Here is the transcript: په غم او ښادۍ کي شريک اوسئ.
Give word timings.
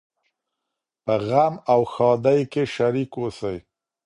په 1.05 1.13
غم 1.27 1.53
او 1.71 1.81
ښادۍ 1.93 2.41
کي 2.51 2.63
شريک 2.75 3.11
اوسئ. 3.19 3.57